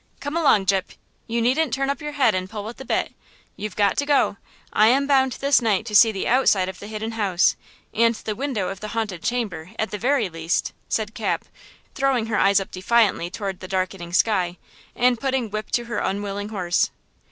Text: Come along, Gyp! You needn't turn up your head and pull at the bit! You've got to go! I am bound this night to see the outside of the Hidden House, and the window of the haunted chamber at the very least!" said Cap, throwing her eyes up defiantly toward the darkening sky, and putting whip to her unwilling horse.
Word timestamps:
Come 0.19 0.35
along, 0.35 0.65
Gyp! 0.65 0.95
You 1.27 1.43
needn't 1.43 1.75
turn 1.75 1.91
up 1.91 2.01
your 2.01 2.13
head 2.13 2.33
and 2.33 2.49
pull 2.49 2.67
at 2.69 2.77
the 2.77 2.85
bit! 2.85 3.13
You've 3.55 3.75
got 3.75 3.97
to 3.97 4.05
go! 4.07 4.37
I 4.73 4.87
am 4.87 5.05
bound 5.05 5.33
this 5.33 5.61
night 5.61 5.85
to 5.85 5.95
see 5.95 6.11
the 6.11 6.27
outside 6.27 6.67
of 6.67 6.79
the 6.79 6.87
Hidden 6.87 7.11
House, 7.11 7.55
and 7.93 8.15
the 8.15 8.35
window 8.35 8.69
of 8.69 8.79
the 8.79 8.87
haunted 8.97 9.21
chamber 9.21 9.69
at 9.77 9.91
the 9.91 9.99
very 9.99 10.27
least!" 10.27 10.73
said 10.89 11.13
Cap, 11.13 11.45
throwing 11.93 12.25
her 12.25 12.39
eyes 12.39 12.59
up 12.59 12.71
defiantly 12.71 13.29
toward 13.29 13.59
the 13.59 13.67
darkening 13.67 14.11
sky, 14.11 14.57
and 14.95 15.19
putting 15.19 15.51
whip 15.51 15.69
to 15.73 15.85
her 15.85 15.99
unwilling 15.99 16.49
horse. 16.49 16.89